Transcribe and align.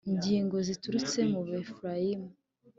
ng 0.13 0.23
ingabo 0.37 0.61
ziturutse 0.67 1.19
mu 1.31 1.39
befurayimu 1.47 2.29